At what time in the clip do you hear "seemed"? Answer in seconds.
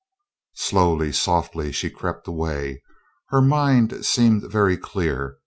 4.03-4.49